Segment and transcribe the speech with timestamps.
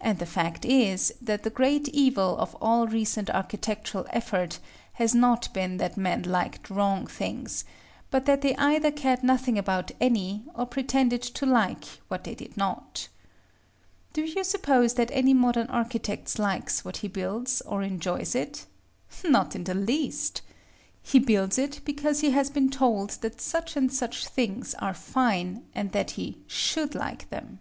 [0.00, 4.60] And the fact is, that the great evil of all recent architectural effort
[4.92, 7.64] has not been that men liked wrong things:
[8.08, 12.56] but that they either cared nothing about any, or pretended to like what they did
[12.56, 13.08] not.
[14.12, 18.64] Do you suppose that any modern architect likes what he builds, or enjoys it?
[19.24, 20.40] Not in the least.
[21.02, 25.64] He builds it because he has been told that such and such things are fine,
[25.74, 27.58] and that he should like them.